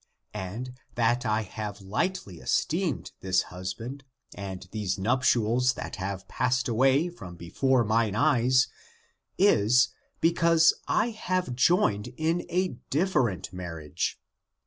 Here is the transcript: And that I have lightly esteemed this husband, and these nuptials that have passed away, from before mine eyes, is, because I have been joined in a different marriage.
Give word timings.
And 0.33 0.73
that 0.95 1.27
I 1.27 1.43
have 1.43 1.79
lightly 1.79 2.39
esteemed 2.39 3.11
this 3.19 3.43
husband, 3.53 4.03
and 4.33 4.67
these 4.71 4.97
nuptials 4.97 5.73
that 5.73 5.97
have 5.97 6.27
passed 6.27 6.67
away, 6.67 7.07
from 7.07 7.35
before 7.35 7.83
mine 7.83 8.15
eyes, 8.15 8.67
is, 9.37 9.89
because 10.19 10.73
I 10.87 11.11
have 11.11 11.45
been 11.45 11.55
joined 11.55 12.07
in 12.17 12.47
a 12.49 12.69
different 12.89 13.53
marriage. 13.53 14.19